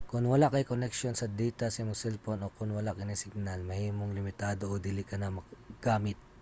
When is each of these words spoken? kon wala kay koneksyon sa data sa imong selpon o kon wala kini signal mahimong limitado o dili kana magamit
kon 0.09 0.23
wala 0.33 0.47
kay 0.53 0.65
koneksyon 0.71 1.15
sa 1.17 1.31
data 1.41 1.65
sa 1.69 1.81
imong 1.83 2.01
selpon 2.03 2.39
o 2.45 2.47
kon 2.57 2.71
wala 2.77 2.91
kini 2.97 3.15
signal 3.25 3.59
mahimong 3.69 4.15
limitado 4.19 4.63
o 4.73 4.75
dili 4.87 5.03
kana 5.11 5.27
magamit 5.37 6.17